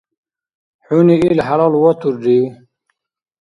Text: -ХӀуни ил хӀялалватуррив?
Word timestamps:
-ХӀуни 0.85 1.15
ил 1.27 1.39
хӀялалватуррив? 1.47 2.45